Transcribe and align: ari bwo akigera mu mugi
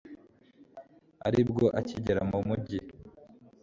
ari 1.27 1.41
bwo 1.49 1.65
akigera 1.79 2.21
mu 2.29 2.37
mugi 2.47 2.79